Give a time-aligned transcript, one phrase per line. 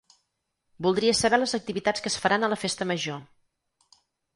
[0.85, 3.25] Voldria saber les activitats que es faran a la festa major.